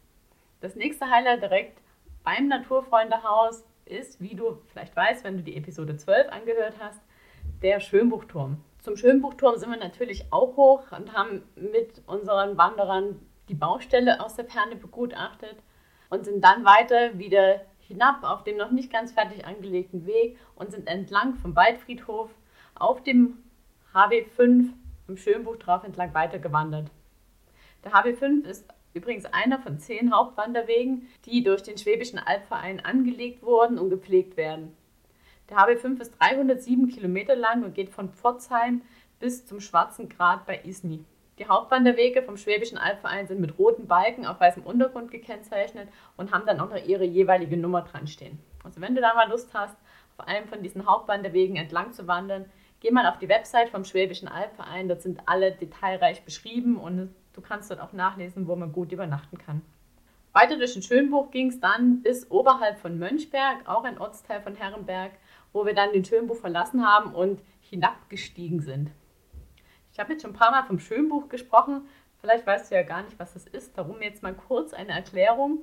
Das 0.60 0.76
nächste 0.76 1.10
Highlight 1.10 1.42
direkt 1.42 1.80
beim 2.26 2.50
Naturfreundehaus 2.50 3.64
ist, 3.86 4.20
wie 4.20 4.36
du 4.36 4.58
vielleicht 4.74 4.98
weißt, 4.98 5.24
wenn 5.24 5.38
du 5.38 5.44
die 5.44 5.56
Episode 5.56 5.96
12 5.96 6.34
angehört 6.34 6.74
hast, 6.82 7.00
der 7.62 7.80
Schönbuchturm. 7.80 8.62
Zum 8.82 8.98
Schönbuchturm 8.98 9.58
sind 9.58 9.70
wir 9.70 9.78
natürlich 9.78 10.26
auch 10.32 10.58
hoch 10.58 10.92
und 10.92 11.14
haben 11.14 11.44
mit 11.56 12.02
unseren 12.08 12.58
Wanderern 12.58 13.20
die 13.48 13.54
Baustelle 13.54 14.20
aus 14.20 14.36
der 14.36 14.46
Ferne 14.46 14.76
begutachtet 14.76 15.56
und 16.10 16.26
sind 16.26 16.44
dann 16.44 16.66
weiter 16.66 17.20
wieder 17.20 17.62
hinab 17.80 18.24
auf 18.24 18.44
dem 18.44 18.58
noch 18.58 18.72
nicht 18.72 18.92
ganz 18.92 19.12
fertig 19.12 19.46
angelegten 19.46 20.08
Weg 20.08 20.40
und 20.56 20.72
sind 20.72 20.88
entlang 20.88 21.36
vom 21.36 21.56
Waldfriedhof 21.56 22.32
auf 22.74 23.04
dem 23.04 23.38
HW5 23.94 24.70
im 25.08 25.18
Schönbuch 25.18 25.58
drauf 25.58 25.84
entlang 25.84 26.16
weitergewandert. 26.16 26.90
Der 27.84 27.92
HB5 27.92 28.46
ist 28.46 28.66
übrigens 28.96 29.26
einer 29.26 29.60
von 29.60 29.78
zehn 29.78 30.12
Hauptwanderwegen, 30.12 31.08
die 31.26 31.44
durch 31.44 31.62
den 31.62 31.78
Schwäbischen 31.78 32.18
Albverein 32.18 32.80
angelegt 32.80 33.44
wurden 33.44 33.78
und 33.78 33.92
gepflegt 33.92 34.38
werden. 34.38 34.76
Der 35.52 35.58
HB5 35.58 36.00
ist 36.00 36.14
307 36.18 36.88
Kilometer 36.88 37.36
lang 37.36 37.66
und 37.66 37.76
geht 37.76 37.90
von 37.90 38.10
Pforzheim 38.10 38.84
bis 39.20 39.46
zum 39.46 39.60
Schwarzen 39.60 40.08
Grat 40.08 40.46
bei 40.46 40.62
Isny. 40.64 41.04
Die 41.40 41.46
Hauptwanderwege 41.46 42.24
vom 42.24 42.38
Schwäbischen 42.38 42.78
Albverein 42.78 43.28
sind 43.28 43.42
mit 43.42 43.60
roten 43.60 43.86
Balken 43.86 44.26
auf 44.26 44.40
weißem 44.40 44.64
Untergrund 44.64 45.12
gekennzeichnet 45.12 45.90
und 46.16 46.32
haben 46.32 46.46
dann 46.46 46.62
auch 46.62 46.70
noch 46.70 46.82
ihre 46.86 47.04
jeweilige 47.04 47.58
Nummer 47.58 47.82
dran 47.82 48.08
stehen. 48.08 48.40
Also 48.64 48.80
wenn 48.80 48.96
du 48.96 49.02
da 49.02 49.14
mal 49.14 49.30
Lust 49.30 49.54
hast, 49.54 49.76
auf 50.18 50.26
einem 50.26 50.48
von 50.48 50.64
diesen 50.64 50.86
Hauptwanderwegen 50.86 51.58
entlang 51.58 51.92
zu 51.92 52.08
wandern, 52.08 52.46
Geh 52.80 52.90
mal 52.90 53.06
auf 53.06 53.20
die 53.20 53.30
Website 53.30 53.70
vom 53.70 53.86
Schwäbischen 53.86 54.28
Albverein, 54.28 54.88
dort 54.88 55.04
sind 55.04 55.20
alle 55.28 55.52
detailreich 55.52 56.24
beschrieben 56.24 56.78
und 56.78 57.14
du 57.34 57.42
kannst 57.42 57.70
dort 57.70 57.80
auch 57.80 57.94
nachlesen, 57.94 58.48
wo 58.48 58.56
man 58.56 58.72
gut 58.72 58.92
übernachten 58.92 59.38
kann. 59.38 59.62
Weiter 60.34 60.58
durch 60.58 60.74
den 60.74 60.82
Schönbuch 60.82 61.30
ging 61.30 61.50
es 61.50 61.60
dann 61.60 62.02
bis 62.02 62.32
oberhalb 62.32 62.80
von 62.80 62.98
Mönchberg, 62.98 63.70
auch 63.70 63.84
ein 63.84 64.00
Ortsteil 64.00 64.42
von 64.42 64.56
Herrenberg, 64.56 65.12
wo 65.54 65.66
wir 65.66 65.74
dann 65.74 65.94
den 65.94 66.06
Schönbuch 66.06 66.38
verlassen 66.38 66.86
haben 66.86 67.14
und 67.14 67.42
hinabgestiegen 67.62 68.62
sind. 68.62 68.92
Ich 69.92 70.00
habe 70.00 70.14
jetzt 70.14 70.22
schon 70.22 70.32
ein 70.32 70.38
paar 70.38 70.52
Mal 70.52 70.64
vom 70.64 70.80
Schönbuch 70.80 71.30
gesprochen, 71.30 71.88
vielleicht 72.20 72.48
weißt 72.48 72.72
du 72.72 72.76
ja 72.76 72.84
gar 72.84 73.04
nicht, 73.04 73.20
was 73.20 73.34
das 73.34 73.46
ist, 73.46 73.78
darum 73.78 74.02
jetzt 74.02 74.24
mal 74.24 74.34
kurz 74.34 74.74
eine 74.74 74.92
Erklärung. 74.92 75.60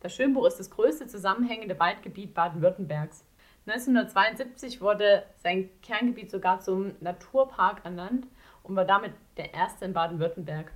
Das 0.00 0.14
Schönbuch 0.14 0.46
ist 0.46 0.58
das 0.58 0.70
größte 0.70 1.06
zusammenhängende 1.06 1.78
Waldgebiet 1.78 2.34
Baden-Württembergs. 2.34 3.24
1972 3.66 4.80
wurde 4.80 5.22
sein 5.36 5.70
Kerngebiet 5.82 6.30
sogar 6.30 6.58
zum 6.60 6.96
Naturpark 7.00 7.84
ernannt 7.84 8.26
und 8.64 8.74
war 8.74 8.84
damit 8.84 9.12
der 9.36 9.54
erste 9.54 9.84
in 9.84 9.92
Baden-Württemberg. 9.92 10.72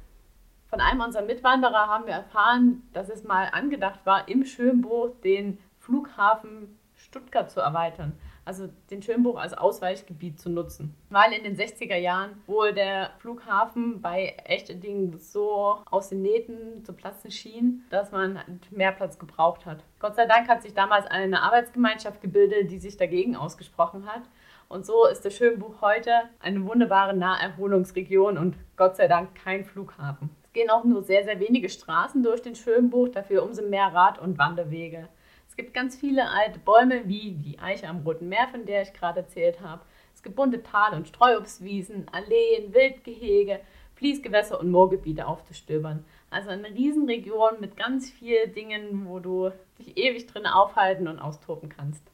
Von 0.68 0.80
einem 0.80 1.00
unserer 1.00 1.24
Mitwanderer 1.24 1.88
haben 1.88 2.06
wir 2.06 2.14
erfahren, 2.14 2.88
dass 2.92 3.08
es 3.08 3.24
mal 3.24 3.48
angedacht 3.52 4.00
war, 4.04 4.28
im 4.28 4.44
Schönbuch 4.44 5.10
den 5.24 5.58
Flughafen 5.78 6.78
Stuttgart 6.94 7.50
zu 7.50 7.60
erweitern. 7.60 8.18
Also 8.46 8.68
den 8.90 9.02
Schönbuch 9.02 9.36
als 9.36 9.52
Ausweichgebiet 9.52 10.40
zu 10.40 10.48
nutzen. 10.48 10.94
Weil 11.10 11.32
in 11.32 11.42
den 11.42 11.56
60er 11.56 11.96
Jahren 11.96 12.30
wohl 12.46 12.72
der 12.72 13.10
Flughafen 13.18 14.00
bei 14.00 14.36
Echterdingen 14.44 15.18
so 15.18 15.80
aus 15.90 16.08
den 16.08 16.22
Nähten 16.22 16.84
zu 16.84 16.92
platzen 16.92 17.32
schien, 17.32 17.84
dass 17.90 18.12
man 18.12 18.38
mehr 18.70 18.92
Platz 18.92 19.18
gebraucht 19.18 19.66
hat. 19.66 19.82
Gott 19.98 20.14
sei 20.14 20.26
Dank 20.26 20.48
hat 20.48 20.62
sich 20.62 20.74
damals 20.74 21.06
eine 21.06 21.42
Arbeitsgemeinschaft 21.42 22.20
gebildet, 22.20 22.70
die 22.70 22.78
sich 22.78 22.96
dagegen 22.96 23.34
ausgesprochen 23.36 24.06
hat. 24.06 24.22
Und 24.68 24.86
so 24.86 25.06
ist 25.06 25.24
der 25.24 25.30
Schönbuch 25.30 25.80
heute 25.80 26.12
eine 26.40 26.64
wunderbare 26.64 27.16
Naherholungsregion 27.16 28.38
und 28.38 28.56
Gott 28.76 28.96
sei 28.96 29.08
Dank 29.08 29.34
kein 29.34 29.64
Flughafen. 29.64 30.30
Es 30.44 30.52
gehen 30.52 30.70
auch 30.70 30.84
nur 30.84 31.02
sehr, 31.02 31.24
sehr 31.24 31.40
wenige 31.40 31.68
Straßen 31.68 32.22
durch 32.22 32.42
den 32.42 32.54
Schönbuch, 32.54 33.08
dafür 33.08 33.42
umso 33.42 33.62
mehr 33.62 33.92
Rad- 33.92 34.20
und 34.20 34.38
Wanderwege. 34.38 35.08
Es 35.56 35.64
gibt 35.64 35.72
ganz 35.72 35.96
viele 35.96 36.28
alte 36.28 36.58
Bäume, 36.58 37.08
wie 37.08 37.32
die 37.32 37.58
Eiche 37.58 37.88
am 37.88 38.02
Roten 38.02 38.28
Meer, 38.28 38.46
von 38.46 38.66
der 38.66 38.82
ich 38.82 38.92
gerade 38.92 39.20
erzählt 39.20 39.62
habe. 39.62 39.80
Es 40.14 40.22
gibt 40.22 40.36
bunte 40.36 40.62
Tal- 40.62 40.92
und 40.92 41.08
Streuobstwiesen, 41.08 42.10
Alleen, 42.12 42.74
Wildgehege, 42.74 43.60
Fließgewässer 43.94 44.60
und 44.60 44.70
Moorgebiete 44.70 45.26
aufzustöbern. 45.26 46.04
Also 46.28 46.50
eine 46.50 46.68
Riesenregion 46.68 47.58
mit 47.58 47.74
ganz 47.74 48.10
vielen 48.10 48.52
Dingen, 48.52 49.06
wo 49.08 49.18
du 49.18 49.50
dich 49.78 49.96
ewig 49.96 50.26
drin 50.26 50.44
aufhalten 50.44 51.08
und 51.08 51.20
austoben 51.20 51.70
kannst. 51.70 52.04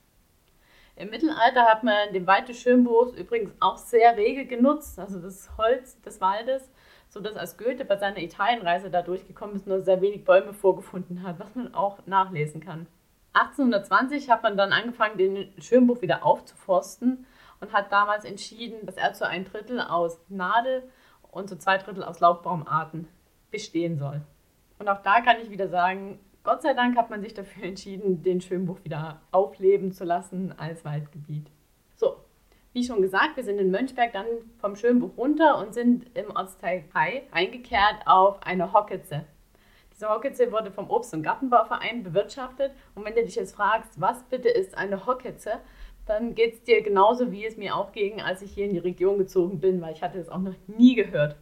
Im 0.94 1.10
Mittelalter 1.10 1.64
hat 1.64 1.82
man 1.82 2.12
den 2.12 2.28
Wald 2.28 2.48
des 2.48 2.60
Schönbuchs 2.60 3.12
übrigens 3.14 3.50
auch 3.58 3.76
sehr 3.76 4.16
rege 4.16 4.46
genutzt, 4.46 5.00
also 5.00 5.18
das 5.18 5.50
Holz 5.58 6.00
des 6.02 6.20
Waldes, 6.20 6.70
sodass 7.08 7.34
als 7.34 7.58
Goethe 7.58 7.84
bei 7.84 7.96
seiner 7.96 8.18
Italienreise 8.18 8.88
da 8.88 9.02
durchgekommen 9.02 9.56
ist, 9.56 9.66
nur 9.66 9.80
sehr 9.80 10.00
wenig 10.00 10.24
Bäume 10.24 10.54
vorgefunden 10.54 11.24
hat, 11.24 11.40
was 11.40 11.52
man 11.56 11.74
auch 11.74 12.06
nachlesen 12.06 12.60
kann. 12.60 12.86
1820 13.34 14.30
hat 14.30 14.42
man 14.42 14.56
dann 14.56 14.72
angefangen, 14.72 15.16
den 15.16 15.52
Schönbuch 15.60 16.02
wieder 16.02 16.24
aufzuforsten 16.24 17.26
und 17.60 17.72
hat 17.72 17.92
damals 17.92 18.24
entschieden, 18.24 18.84
dass 18.84 18.96
er 18.96 19.14
zu 19.14 19.26
ein 19.26 19.44
Drittel 19.44 19.80
aus 19.80 20.20
Nadel 20.28 20.82
und 21.30 21.48
zu 21.48 21.58
zwei 21.58 21.78
Drittel 21.78 22.04
aus 22.04 22.20
Laubbaumarten 22.20 23.08
bestehen 23.50 23.98
soll. 23.98 24.20
Und 24.78 24.88
auch 24.88 25.02
da 25.02 25.20
kann 25.20 25.36
ich 25.40 25.50
wieder 25.50 25.68
sagen, 25.68 26.18
Gott 26.44 26.62
sei 26.62 26.74
Dank 26.74 26.96
hat 26.96 27.08
man 27.08 27.22
sich 27.22 27.34
dafür 27.34 27.64
entschieden, 27.64 28.22
den 28.22 28.40
Schönbuch 28.40 28.82
wieder 28.82 29.20
aufleben 29.30 29.92
zu 29.92 30.04
lassen 30.04 30.52
als 30.58 30.84
Waldgebiet. 30.84 31.46
So, 31.96 32.16
wie 32.72 32.84
schon 32.84 33.00
gesagt, 33.00 33.36
wir 33.36 33.44
sind 33.44 33.58
in 33.58 33.70
Mönchberg 33.70 34.12
dann 34.12 34.26
vom 34.58 34.74
Schönbuch 34.74 35.16
runter 35.16 35.58
und 35.58 35.72
sind 35.72 36.06
im 36.16 36.34
Ortsteil 36.34 36.82
Kai 36.92 37.22
eingekehrt 37.30 38.06
auf 38.06 38.42
eine 38.42 38.72
Hocketze. 38.72 39.24
Diese 40.02 40.10
Hocketze 40.10 40.50
wurde 40.50 40.72
vom 40.72 40.90
Obst- 40.90 41.14
und 41.14 41.22
Gartenbauverein 41.22 42.02
bewirtschaftet. 42.02 42.72
Und 42.96 43.04
wenn 43.04 43.14
du 43.14 43.22
dich 43.22 43.36
jetzt 43.36 43.54
fragst, 43.54 44.00
was 44.00 44.24
bitte 44.24 44.48
ist 44.48 44.76
eine 44.76 45.06
Hocketze, 45.06 45.60
dann 46.06 46.34
geht 46.34 46.54
es 46.54 46.62
dir 46.64 46.82
genauso, 46.82 47.30
wie 47.30 47.46
es 47.46 47.56
mir 47.56 47.76
auch 47.76 47.92
ging, 47.92 48.20
als 48.20 48.42
ich 48.42 48.50
hier 48.50 48.64
in 48.64 48.72
die 48.72 48.80
Region 48.80 49.16
gezogen 49.16 49.60
bin, 49.60 49.80
weil 49.80 49.92
ich 49.92 50.02
hatte 50.02 50.18
es 50.18 50.28
auch 50.28 50.40
noch 50.40 50.56
nie 50.66 50.96
gehört. 50.96 51.36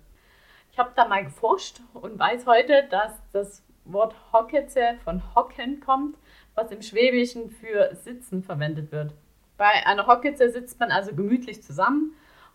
Ich 0.72 0.78
habe 0.78 0.90
da 0.94 1.08
mal 1.08 1.24
geforscht 1.24 1.80
und 1.94 2.18
weiß 2.18 2.44
heute, 2.44 2.86
dass 2.90 3.14
das 3.32 3.62
Wort 3.86 4.14
Hocketze 4.30 4.98
von 5.04 5.22
Hocken 5.34 5.80
kommt, 5.80 6.18
was 6.54 6.70
im 6.70 6.82
Schwäbischen 6.82 7.48
für 7.48 7.94
Sitzen 7.94 8.42
verwendet 8.42 8.92
wird. 8.92 9.14
Bei 9.56 9.86
einer 9.86 10.06
Hocketze 10.06 10.50
sitzt 10.50 10.78
man 10.78 10.90
also 10.90 11.14
gemütlich 11.14 11.62
zusammen 11.62 12.14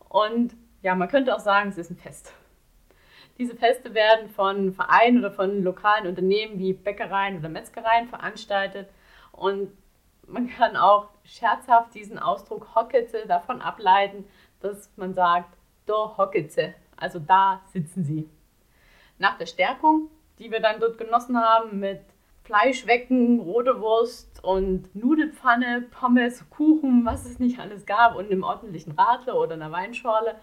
und 0.09 0.55
ja, 0.83 0.93
man 0.93 1.07
könnte 1.07 1.33
auch 1.33 1.39
sagen, 1.39 1.69
es 1.69 1.79
ist 1.79 1.89
ein 1.89 1.97
Fest. 1.97 2.31
Diese 3.37 3.55
Feste 3.55 3.93
werden 3.93 4.29
von 4.29 4.73
Vereinen 4.73 5.19
oder 5.19 5.31
von 5.31 5.61
lokalen 5.63 6.07
Unternehmen 6.07 6.57
wie 6.57 6.73
Bäckereien 6.73 7.39
oder 7.39 7.49
Metzgereien 7.49 8.07
veranstaltet 8.07 8.89
und 9.31 9.71
man 10.27 10.47
kann 10.47 10.75
auch 10.75 11.09
scherzhaft 11.23 11.93
diesen 11.93 12.17
Ausdruck 12.17 12.73
Hocketze 12.75 13.25
davon 13.27 13.61
ableiten, 13.61 14.25
dass 14.61 14.89
man 14.95 15.13
sagt, 15.13 15.57
do 15.85 16.17
Hocketze, 16.17 16.73
also 16.97 17.19
da 17.19 17.61
sitzen 17.71 18.03
sie. 18.03 18.29
Nach 19.17 19.37
der 19.37 19.45
Stärkung, 19.45 20.09
die 20.39 20.51
wir 20.51 20.61
dann 20.61 20.79
dort 20.79 20.97
genossen 20.97 21.37
haben 21.39 21.79
mit 21.79 22.01
Fleischwecken, 22.43 23.39
rote 23.39 23.81
Wurst 23.81 24.43
und 24.43 24.93
Nudelpfanne, 24.95 25.85
Pommes, 25.91 26.47
Kuchen, 26.49 27.05
was 27.05 27.25
es 27.25 27.39
nicht 27.39 27.59
alles 27.59 27.85
gab 27.85 28.15
und 28.15 28.31
einem 28.31 28.43
ordentlichen 28.43 28.93
Radler 28.93 29.35
oder 29.35 29.53
einer 29.53 29.71
Weinschorle, 29.71 30.35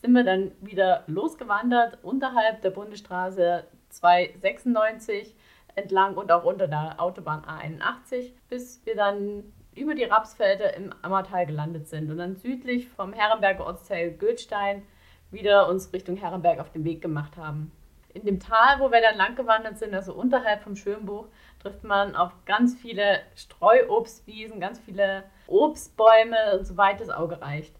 sind 0.00 0.12
wir 0.12 0.24
dann 0.24 0.52
wieder 0.60 1.04
losgewandert 1.06 1.98
unterhalb 2.02 2.62
der 2.62 2.70
Bundesstraße 2.70 3.64
296 3.90 5.36
entlang 5.74 6.16
und 6.16 6.32
auch 6.32 6.44
unter 6.44 6.68
der 6.68 6.96
Autobahn 6.98 7.42
A81, 7.42 8.32
bis 8.48 8.84
wir 8.86 8.96
dann 8.96 9.52
über 9.74 9.94
die 9.94 10.04
Rapsfelder 10.04 10.74
im 10.74 10.92
Ammertal 11.02 11.46
gelandet 11.46 11.88
sind 11.88 12.10
und 12.10 12.18
dann 12.18 12.36
südlich 12.36 12.88
vom 12.88 13.12
Herrenberger 13.12 13.66
Ortsteil 13.66 14.12
Götstein 14.12 14.82
wieder 15.30 15.68
uns 15.68 15.92
Richtung 15.92 16.16
Herrenberg 16.16 16.58
auf 16.58 16.70
den 16.70 16.84
Weg 16.84 17.02
gemacht 17.02 17.36
haben. 17.36 17.70
In 18.12 18.24
dem 18.24 18.40
Tal, 18.40 18.80
wo 18.80 18.90
wir 18.90 19.00
dann 19.00 19.16
lang 19.16 19.36
gewandert 19.36 19.78
sind, 19.78 19.94
also 19.94 20.12
unterhalb 20.14 20.62
vom 20.62 20.74
Schönbuch, 20.74 21.28
trifft 21.60 21.84
man 21.84 22.16
auf 22.16 22.32
ganz 22.44 22.74
viele 22.74 23.20
Streuobstwiesen, 23.36 24.58
ganz 24.58 24.80
viele 24.80 25.22
Obstbäume 25.46 26.58
und 26.58 26.66
so 26.66 26.76
weit 26.76 27.00
das 27.00 27.10
Auge 27.10 27.40
reicht. 27.40 27.79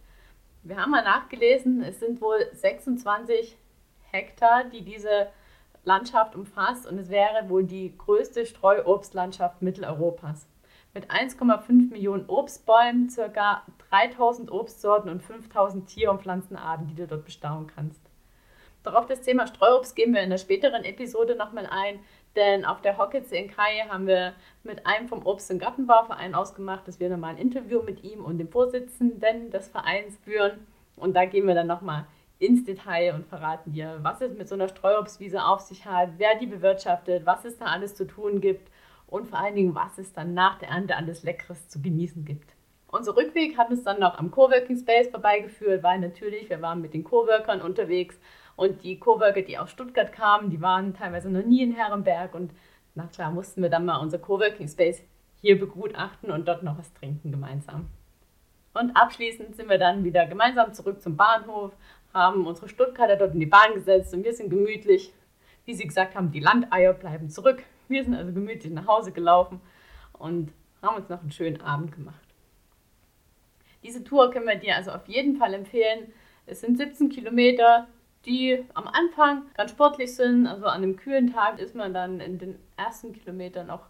Wir 0.62 0.76
haben 0.76 0.90
mal 0.90 1.02
nachgelesen, 1.02 1.82
es 1.82 2.00
sind 2.00 2.20
wohl 2.20 2.46
26 2.52 3.56
Hektar, 4.10 4.64
die 4.64 4.82
diese 4.82 5.28
Landschaft 5.84 6.36
umfasst 6.36 6.86
und 6.86 6.98
es 6.98 7.08
wäre 7.08 7.48
wohl 7.48 7.64
die 7.64 7.96
größte 7.96 8.44
Streuobstlandschaft 8.44 9.62
Mitteleuropas. 9.62 10.46
Mit 10.92 11.10
1,5 11.10 11.90
Millionen 11.90 12.28
Obstbäumen, 12.28 13.08
ca. 13.08 13.62
3000 13.88 14.50
Obstsorten 14.50 15.08
und 15.08 15.22
5000 15.22 15.88
Tier- 15.88 16.10
und 16.10 16.20
Pflanzenarten, 16.20 16.88
die 16.88 16.94
du 16.94 17.06
dort 17.06 17.24
bestaunen 17.24 17.66
kannst. 17.66 18.09
Darauf 18.82 19.06
das 19.06 19.20
Thema 19.20 19.46
Streuobst 19.46 19.94
gehen 19.94 20.14
wir 20.14 20.22
in 20.22 20.30
der 20.30 20.38
späteren 20.38 20.84
Episode 20.84 21.36
nochmal 21.36 21.68
ein, 21.70 22.00
denn 22.34 22.64
auf 22.64 22.80
der 22.80 22.96
Hockitze 22.96 23.36
in 23.36 23.50
Kai 23.50 23.84
haben 23.88 24.06
wir 24.06 24.32
mit 24.62 24.86
einem 24.86 25.06
vom 25.08 25.26
Obst- 25.26 25.50
und 25.50 25.58
Gartenbauverein 25.58 26.34
ausgemacht, 26.34 26.88
dass 26.88 26.98
wir 26.98 27.10
nochmal 27.10 27.34
ein 27.34 27.38
Interview 27.38 27.82
mit 27.82 28.02
ihm 28.04 28.24
und 28.24 28.38
dem 28.38 28.48
Vorsitzenden 28.48 29.50
des 29.50 29.68
Vereins 29.68 30.16
führen. 30.24 30.66
Und 30.96 31.14
da 31.14 31.26
gehen 31.26 31.46
wir 31.46 31.54
dann 31.54 31.66
nochmal 31.66 32.06
ins 32.38 32.64
Detail 32.64 33.14
und 33.14 33.26
verraten 33.26 33.72
dir, 33.72 33.98
was 34.00 34.22
es 34.22 34.32
mit 34.32 34.48
so 34.48 34.54
einer 34.54 34.68
Streuobstwiese 34.68 35.44
auf 35.44 35.60
sich 35.60 35.84
hat, 35.84 36.12
wer 36.16 36.38
die 36.38 36.46
bewirtschaftet, 36.46 37.26
was 37.26 37.44
es 37.44 37.58
da 37.58 37.66
alles 37.66 37.94
zu 37.94 38.06
tun 38.06 38.40
gibt 38.40 38.70
und 39.06 39.28
vor 39.28 39.40
allen 39.40 39.56
Dingen, 39.56 39.74
was 39.74 39.98
es 39.98 40.14
dann 40.14 40.32
nach 40.32 40.58
der 40.58 40.70
Ernte 40.70 40.96
alles 40.96 41.22
Leckeres 41.22 41.68
zu 41.68 41.82
genießen 41.82 42.24
gibt. 42.24 42.54
Unser 42.86 43.14
Rückweg 43.14 43.58
hat 43.58 43.70
uns 43.70 43.84
dann 43.84 44.00
noch 44.00 44.18
am 44.18 44.30
Coworking 44.30 44.78
Space 44.78 45.08
vorbeigeführt, 45.08 45.82
weil 45.82 46.00
natürlich, 46.00 46.48
wir 46.48 46.62
waren 46.62 46.80
mit 46.80 46.94
den 46.94 47.04
Coworkern 47.04 47.60
unterwegs 47.60 48.18
und 48.60 48.82
die 48.82 48.98
Coworker, 48.98 49.40
die 49.40 49.56
aus 49.56 49.70
Stuttgart 49.70 50.12
kamen, 50.12 50.50
die 50.50 50.60
waren 50.60 50.92
teilweise 50.92 51.30
noch 51.30 51.42
nie 51.42 51.62
in 51.62 51.72
Herrenberg 51.72 52.34
und 52.34 52.52
na 52.94 53.06
klar 53.06 53.30
mussten 53.30 53.62
wir 53.62 53.70
dann 53.70 53.86
mal 53.86 53.96
unser 53.96 54.18
Coworking 54.18 54.68
Space 54.68 55.02
hier 55.40 55.58
begutachten 55.58 56.30
und 56.30 56.46
dort 56.46 56.62
noch 56.62 56.76
was 56.76 56.92
trinken 56.92 57.30
gemeinsam. 57.30 57.88
Und 58.74 58.94
abschließend 58.94 59.56
sind 59.56 59.70
wir 59.70 59.78
dann 59.78 60.04
wieder 60.04 60.26
gemeinsam 60.26 60.74
zurück 60.74 61.00
zum 61.00 61.16
Bahnhof, 61.16 61.72
haben 62.12 62.46
unsere 62.46 62.68
Stuttgarter 62.68 63.16
dort 63.16 63.32
in 63.32 63.40
die 63.40 63.46
Bahn 63.46 63.72
gesetzt 63.72 64.12
und 64.12 64.24
wir 64.24 64.34
sind 64.34 64.50
gemütlich, 64.50 65.14
wie 65.64 65.72
sie 65.72 65.86
gesagt 65.86 66.14
haben, 66.14 66.30
die 66.30 66.40
Landeier 66.40 66.92
bleiben 66.92 67.30
zurück. 67.30 67.62
Wir 67.88 68.04
sind 68.04 68.14
also 68.14 68.30
gemütlich 68.30 68.74
nach 68.74 68.86
Hause 68.86 69.10
gelaufen 69.10 69.62
und 70.12 70.52
haben 70.82 70.96
uns 70.96 71.08
noch 71.08 71.22
einen 71.22 71.32
schönen 71.32 71.62
Abend 71.62 71.92
gemacht. 71.92 72.20
Diese 73.82 74.04
Tour 74.04 74.30
können 74.30 74.46
wir 74.46 74.56
dir 74.56 74.76
also 74.76 74.90
auf 74.90 75.08
jeden 75.08 75.36
Fall 75.38 75.54
empfehlen. 75.54 76.12
Es 76.44 76.60
sind 76.60 76.76
17 76.76 77.08
Kilometer, 77.08 77.88
die 78.26 78.64
am 78.74 78.86
Anfang 78.86 79.42
ganz 79.56 79.70
sportlich 79.70 80.14
sind. 80.14 80.46
Also 80.46 80.66
an 80.66 80.82
einem 80.82 80.96
kühlen 80.96 81.32
Tag 81.32 81.58
ist 81.58 81.74
man 81.74 81.94
dann 81.94 82.20
in 82.20 82.38
den 82.38 82.58
ersten 82.76 83.12
Kilometern 83.12 83.68
noch 83.68 83.86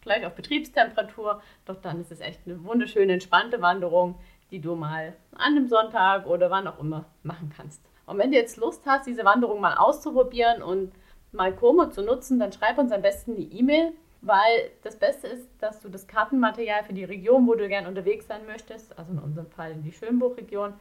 gleich 0.00 0.24
auf 0.24 0.34
Betriebstemperatur. 0.34 1.42
Doch 1.66 1.76
dann 1.76 2.00
ist 2.00 2.12
es 2.12 2.20
echt 2.20 2.40
eine 2.46 2.62
wunderschöne, 2.64 3.14
entspannte 3.14 3.60
Wanderung, 3.60 4.16
die 4.50 4.60
du 4.60 4.74
mal 4.74 5.14
an 5.32 5.56
einem 5.56 5.68
Sonntag 5.68 6.26
oder 6.26 6.50
wann 6.50 6.66
auch 6.66 6.78
immer 6.78 7.06
machen 7.22 7.52
kannst. 7.54 7.82
Und 8.06 8.18
wenn 8.18 8.30
du 8.30 8.36
jetzt 8.36 8.56
Lust 8.56 8.82
hast, 8.86 9.06
diese 9.06 9.24
Wanderung 9.24 9.60
mal 9.60 9.74
auszuprobieren 9.74 10.62
und 10.62 10.92
mal 11.32 11.54
Como 11.54 11.86
zu 11.86 12.02
nutzen, 12.02 12.38
dann 12.38 12.52
schreib 12.52 12.78
uns 12.78 12.92
am 12.92 13.02
besten 13.02 13.34
eine 13.34 13.44
E-Mail, 13.44 13.92
weil 14.20 14.70
das 14.82 14.98
Beste 14.98 15.26
ist, 15.26 15.48
dass 15.58 15.80
du 15.80 15.88
das 15.88 16.06
Kartenmaterial 16.06 16.84
für 16.84 16.92
die 16.92 17.04
Region, 17.04 17.46
wo 17.46 17.54
du 17.54 17.68
gerne 17.68 17.88
unterwegs 17.88 18.26
sein 18.26 18.46
möchtest, 18.46 18.96
also 18.98 19.12
in 19.12 19.18
unserem 19.18 19.50
Fall 19.50 19.72
in 19.72 19.82
die 19.82 19.92
Schönbuchregion, 19.92 20.74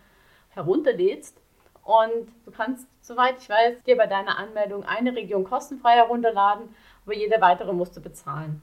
herunterlädst 0.50 1.43
und 1.84 2.30
du 2.46 2.52
kannst, 2.52 2.88
soweit 3.02 3.38
ich 3.40 3.50
weiß, 3.50 3.84
dir 3.84 3.98
bei 3.98 4.08
deiner 4.08 4.38
Anmeldung 4.38 4.84
eine 4.84 5.16
Region 5.16 5.44
kostenfrei 5.44 5.96
herunterladen, 5.96 6.74
aber 7.06 7.16
jede 7.16 7.42
weitere 7.42 7.74
musst 7.74 7.96
du 7.98 8.02
bezahlen. 8.02 8.62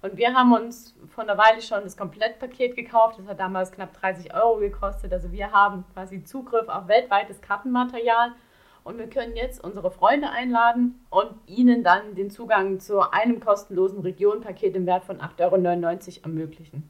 Und 0.00 0.16
wir 0.16 0.32
haben 0.34 0.52
uns 0.52 0.94
vor 1.08 1.24
einer 1.24 1.38
Weile 1.38 1.60
schon 1.60 1.82
das 1.82 1.96
Komplettpaket 1.96 2.76
gekauft. 2.76 3.18
Das 3.18 3.26
hat 3.26 3.40
damals 3.40 3.72
knapp 3.72 3.94
30 3.94 4.32
Euro 4.32 4.58
gekostet. 4.58 5.12
Also 5.12 5.32
wir 5.32 5.50
haben 5.50 5.84
quasi 5.92 6.22
Zugriff 6.22 6.68
auf 6.68 6.86
weltweites 6.86 7.40
Kartenmaterial. 7.40 8.32
Und 8.84 8.98
wir 8.98 9.10
können 9.10 9.34
jetzt 9.34 9.62
unsere 9.62 9.90
Freunde 9.90 10.30
einladen 10.30 11.04
und 11.10 11.34
ihnen 11.46 11.82
dann 11.82 12.14
den 12.14 12.30
Zugang 12.30 12.78
zu 12.78 13.00
einem 13.10 13.40
kostenlosen 13.40 14.00
Regionpaket 14.00 14.76
im 14.76 14.86
Wert 14.86 15.04
von 15.04 15.18
8,99 15.20 16.18
Euro 16.18 16.24
ermöglichen. 16.24 16.88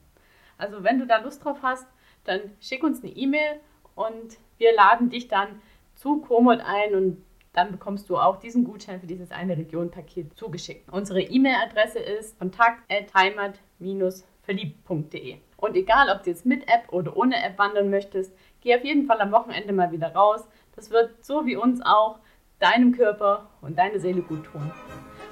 Also 0.57 0.83
wenn 0.83 0.99
du 0.99 1.07
da 1.07 1.17
Lust 1.17 1.43
drauf 1.43 1.57
hast, 1.63 1.87
dann 2.25 2.39
schick 2.61 2.83
uns 2.83 3.03
eine 3.03 3.11
E-Mail 3.11 3.59
und 3.99 4.37
wir 4.57 4.73
laden 4.73 5.09
dich 5.09 5.27
dann 5.27 5.61
zu 5.95 6.21
Komoot 6.21 6.61
ein 6.61 6.95
und 6.95 7.21
dann 7.51 7.73
bekommst 7.73 8.09
du 8.09 8.17
auch 8.17 8.37
diesen 8.37 8.63
Gutschein 8.63 9.01
für 9.01 9.07
dieses 9.07 9.31
eine 9.31 9.57
Region-Paket 9.57 10.37
zugeschickt. 10.37 10.89
Unsere 10.89 11.21
E-Mail-Adresse 11.21 11.99
ist 11.99 12.39
kontakt.heimat-verliebt.de. 12.39 15.35
Und 15.57 15.75
egal, 15.75 16.07
ob 16.15 16.23
du 16.23 16.29
jetzt 16.29 16.45
mit 16.45 16.63
App 16.69 16.93
oder 16.93 17.17
ohne 17.17 17.43
App 17.43 17.57
wandern 17.57 17.89
möchtest, 17.89 18.33
geh 18.61 18.73
auf 18.73 18.85
jeden 18.85 19.05
Fall 19.05 19.19
am 19.19 19.33
Wochenende 19.33 19.73
mal 19.73 19.91
wieder 19.91 20.15
raus. 20.15 20.47
Das 20.77 20.91
wird 20.91 21.25
so 21.25 21.45
wie 21.45 21.57
uns 21.57 21.81
auch 21.81 22.19
deinem 22.59 22.93
Körper 22.93 23.49
und 23.59 23.77
deine 23.77 23.99
Seele 23.99 24.21
gut 24.21 24.45
tun. 24.45 24.71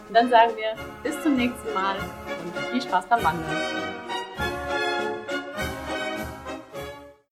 Und 0.10 0.14
dann 0.14 0.30
sagen 0.30 0.52
wir 0.58 0.76
bis 1.04 1.24
zum 1.24 1.38
nächsten 1.38 1.74
Mal 1.74 1.96
und 1.96 2.54
viel 2.72 2.82
Spaß 2.82 3.06
beim 3.06 3.24
Wandern. 3.24 4.07